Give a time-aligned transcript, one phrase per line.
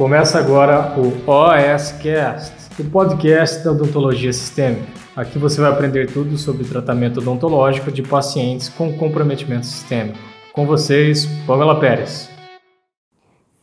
[0.00, 4.90] Começa agora o OSCast, o podcast da odontologia sistêmica.
[5.14, 10.18] Aqui você vai aprender tudo sobre tratamento odontológico de pacientes com comprometimento sistêmico.
[10.54, 12.30] Com vocês, Pamela Pérez.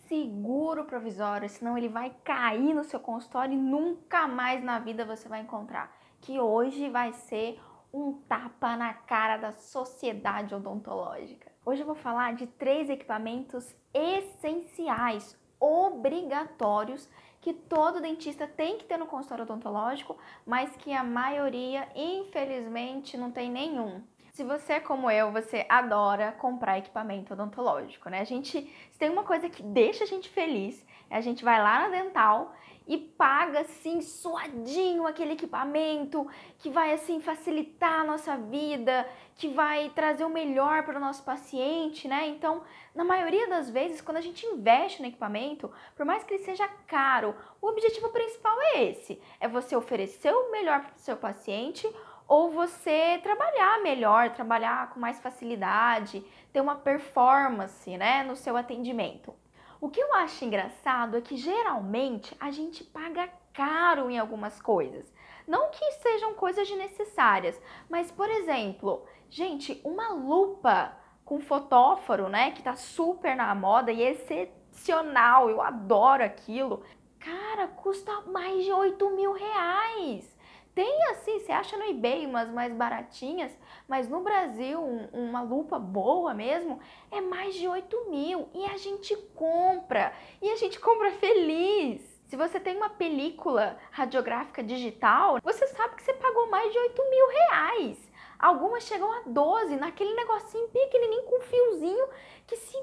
[0.08, 5.28] Seguro provisório, senão ele vai cair no seu consultório e nunca mais na vida você
[5.28, 5.92] vai encontrar.
[6.22, 7.60] Que hoje vai ser
[7.92, 11.52] um tapa na cara da sociedade odontológica.
[11.66, 17.10] Hoje eu vou falar de três equipamentos essenciais obrigatórios
[17.42, 23.32] que todo dentista tem que ter no consultório odontológico, mas que a maioria, infelizmente, não
[23.32, 24.02] tem nenhum.
[24.32, 28.20] Se você é como eu, você adora comprar equipamento odontológico, né?
[28.20, 31.60] A gente, se tem uma coisa que deixa a gente feliz, é a gente vai
[31.60, 32.54] lá na dental
[32.88, 36.26] e paga assim suadinho aquele equipamento
[36.58, 41.24] que vai assim facilitar a nossa vida, que vai trazer o melhor para o nosso
[41.24, 42.28] paciente, né?
[42.28, 42.64] Então,
[42.96, 46.68] na maioria das vezes, quando a gente investe no equipamento, por mais que ele seja
[46.88, 51.88] caro, o objetivo principal é esse: é você oferecer o melhor para o seu paciente
[52.28, 59.34] ou você trabalhar melhor, trabalhar com mais facilidade, ter uma performance, né, no seu atendimento.
[59.80, 65.14] O que eu acho engraçado é que geralmente a gente paga caro em algumas coisas.
[65.48, 72.64] Não que sejam coisas desnecessárias, mas por exemplo, gente, uma lupa com fotóforo, né, que
[72.64, 76.84] tá super na moda e excepcional, eu adoro aquilo.
[77.20, 80.37] Cara, custa mais de 8 mil reais.
[80.78, 83.52] Tem assim, você acha no eBay umas mais baratinhas,
[83.88, 88.78] mas no Brasil, um, uma lupa boa mesmo é mais de 8 mil e a
[88.78, 92.00] gente compra e a gente compra feliz.
[92.28, 97.10] Se você tem uma película radiográfica digital, você sabe que você pagou mais de 8
[97.10, 98.12] mil reais.
[98.38, 102.08] Algumas chegam a 12, naquele negocinho pequenininho com fiozinho
[102.46, 102.78] que se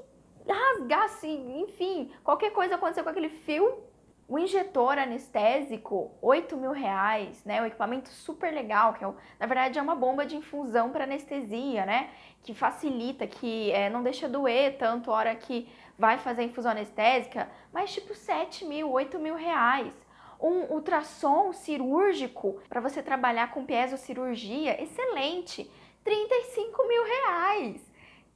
[0.45, 3.85] rasgasse, enfim, qualquer coisa acontecer com aquele fio,
[4.27, 7.61] o injetor anestésico, 8 mil reais, né?
[7.61, 11.85] O equipamento super legal, que é, na verdade é uma bomba de infusão para anestesia,
[11.85, 12.09] né?
[12.41, 16.71] Que facilita, que é, não deixa doer tanto a hora que vai fazer a infusão
[16.71, 19.93] anestésica, mas tipo 7 mil, 8 mil reais.
[20.41, 25.69] Um ultrassom cirúrgico para você trabalhar com piezocirurgia, excelente,
[26.03, 27.93] 35 mil reais.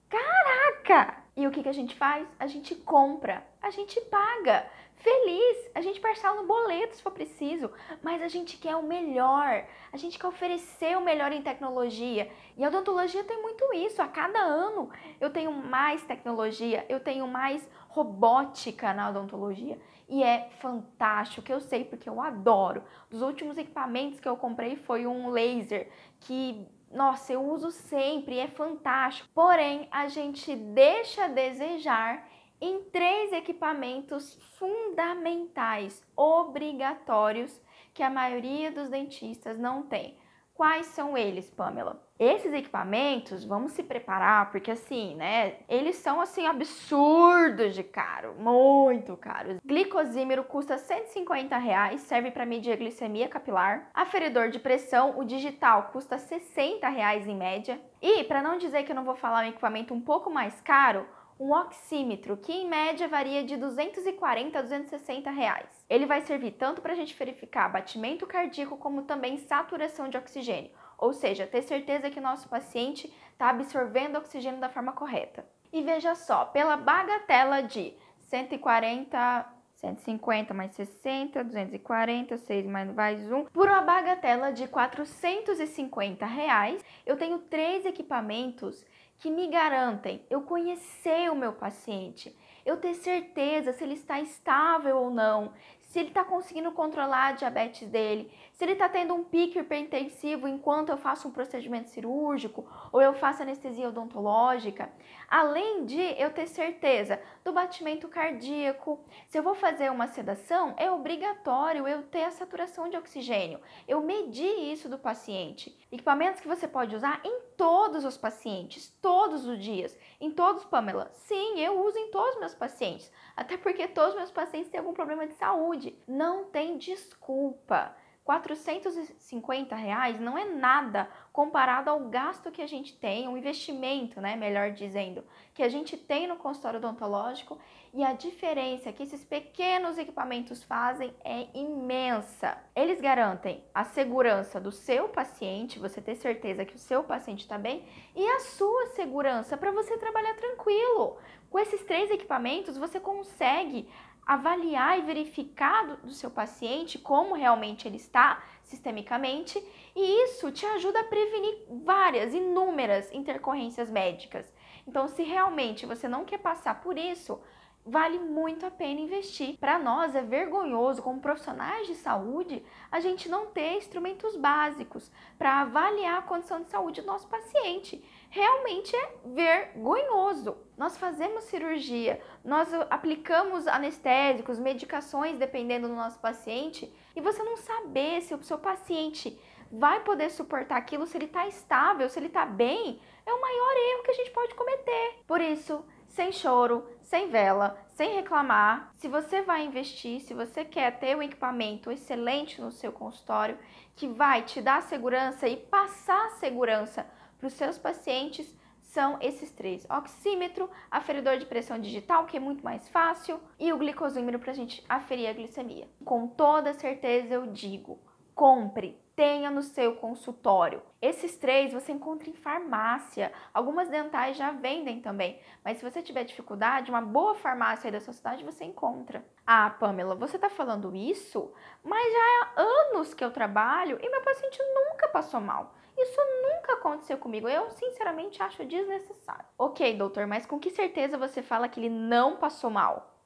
[0.08, 1.18] Caraca!
[1.40, 2.28] E o que, que a gente faz?
[2.38, 5.72] A gente compra, a gente paga feliz.
[5.74, 7.72] A gente parcela no boleto se for preciso,
[8.04, 9.66] mas a gente quer o melhor.
[9.94, 12.30] A gente quer oferecer o melhor em tecnologia.
[12.58, 14.02] E a odontologia tem muito isso.
[14.02, 14.90] A cada ano
[15.22, 19.80] eu tenho mais tecnologia, eu tenho mais robótica na odontologia.
[20.10, 22.84] E é fantástico, eu sei porque eu adoro.
[23.10, 25.90] Dos últimos equipamentos que eu comprei foi um laser
[26.20, 29.30] que nossa, eu uso sempre, é fantástico.
[29.34, 32.28] Porém, a gente deixa a desejar
[32.60, 37.62] em três equipamentos fundamentais, obrigatórios,
[37.94, 40.18] que a maioria dos dentistas não tem.
[40.60, 42.04] Quais são eles, Pamela?
[42.20, 49.16] Esses equipamentos, vamos se preparar, porque assim, né, eles são assim absurdos de caro, muito
[49.16, 49.58] caros.
[49.66, 53.90] Glicosímero custa 150 reais, serve para medir a glicemia capilar.
[53.94, 57.80] Aferidor de pressão, o digital, custa 60 reais em média.
[58.02, 61.08] E, para não dizer que eu não vou falar um equipamento um pouco mais caro,
[61.40, 65.86] um oxímetro, que em média varia de 240 a 260 reais.
[65.90, 70.72] Ele vai servir tanto para a gente verificar batimento cardíaco como também saturação de oxigênio,
[70.98, 75.48] ou seja, ter certeza que o nosso paciente está absorvendo oxigênio da forma correta.
[75.72, 83.46] E veja só, pela bagatela de 140 150 mais 60, 240, 6 mais, mais 1.
[83.46, 88.86] Por uma bagatela de 450 reais, eu tenho três equipamentos
[89.18, 92.36] que me garantem eu conhecer o meu paciente,
[92.66, 95.54] eu ter certeza se ele está estável ou não,
[95.90, 100.48] se ele está conseguindo controlar a diabetes dele, se ele está tendo um pico hipertensivo
[100.48, 104.92] enquanto eu faço um procedimento cirúrgico ou eu faço anestesia odontológica,
[105.28, 109.04] além de eu ter certeza do batimento cardíaco.
[109.28, 114.00] Se eu vou fazer uma sedação, é obrigatório eu ter a saturação de oxigênio, eu
[114.00, 115.76] medir isso do paciente.
[115.92, 121.10] Equipamentos que você pode usar em todos os pacientes, todos os dias, em todos, Pamela.
[121.14, 124.80] Sim, eu uso em todos os meus pacientes, até porque todos os meus pacientes têm
[124.80, 125.79] algum problema de saúde.
[126.08, 127.96] Não tem desculpa.
[128.30, 134.36] 450 reais não é nada comparado ao gasto que a gente tem, o investimento, né,
[134.36, 137.58] melhor dizendo, que a gente tem no consultório odontológico
[137.92, 142.56] e a diferença que esses pequenos equipamentos fazem é imensa.
[142.76, 147.58] Eles garantem a segurança do seu paciente, você ter certeza que o seu paciente está
[147.58, 147.84] bem,
[148.16, 151.18] e a sua segurança para você trabalhar tranquilo.
[151.50, 153.90] Com esses três equipamentos, você consegue
[154.30, 159.58] avaliar e verificar do, do seu paciente como realmente ele está sistemicamente,
[159.96, 164.54] e isso te ajuda a prevenir várias, inúmeras intercorrências médicas.
[164.88, 167.42] Então, se realmente você não quer passar por isso,
[167.84, 169.58] vale muito a pena investir.
[169.58, 175.62] Para nós é vergonhoso, como profissionais de saúde, a gente não ter instrumentos básicos para
[175.62, 178.04] avaliar a condição de saúde do nosso paciente.
[178.30, 180.58] Realmente é vergonhoso.
[180.78, 188.22] Nós fazemos cirurgia, nós aplicamos anestésicos, medicações dependendo do nosso paciente, e você não saber
[188.22, 189.40] se o seu paciente
[189.72, 193.72] vai poder suportar aquilo, se ele está estável, se ele está bem, é o maior
[193.92, 195.20] erro que a gente pode cometer.
[195.28, 198.92] Por isso, sem choro, sem vela, sem reclamar.
[198.96, 203.58] Se você vai investir, se você quer ter um equipamento excelente no seu consultório,
[203.96, 209.86] que vai te dar segurança e passar segurança para os seus pacientes, são esses três:
[209.90, 214.56] oxímetro, aferidor de pressão digital, que é muito mais fácil, e o glicosímetro para a
[214.56, 215.88] gente aferir a glicemia.
[216.04, 218.00] Com toda certeza eu digo:
[218.36, 220.82] compre, tenha no seu consultório.
[221.02, 223.34] Esses três você encontra em farmácia.
[223.54, 228.00] Algumas dentais já vendem também, mas se você tiver dificuldade, uma boa farmácia aí da
[228.00, 229.22] sua cidade você encontra.
[229.46, 231.52] Ah, Pamela, você está falando isso?
[231.84, 235.76] Mas já há anos que eu trabalho e meu paciente nunca passou mal.
[235.98, 237.50] Isso nunca aconteceu comigo.
[237.50, 239.44] Eu, sinceramente, acho desnecessário.
[239.58, 243.19] Ok, doutor, mas com que certeza você fala que ele não passou mal?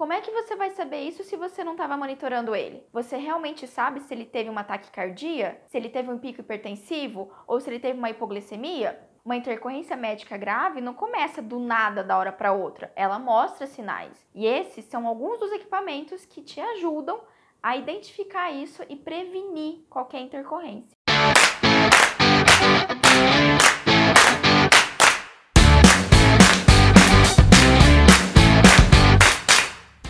[0.00, 2.82] Como é que você vai saber isso se você não estava monitorando ele?
[2.90, 5.60] Você realmente sabe se ele teve uma taquicardia?
[5.66, 7.30] Se ele teve um pico hipertensivo?
[7.46, 8.98] Ou se ele teve uma hipoglicemia?
[9.22, 14.26] Uma intercorrência médica grave não começa do nada da hora para outra, ela mostra sinais.
[14.34, 17.20] E esses são alguns dos equipamentos que te ajudam
[17.62, 20.96] a identificar isso e prevenir qualquer intercorrência.